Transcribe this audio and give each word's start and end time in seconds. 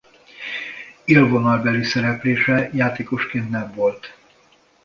Élvonalbeli 1.05 1.83
szereplése 1.83 2.69
játékosként 2.73 3.49
nem 3.49 3.73
volt. 3.75 4.17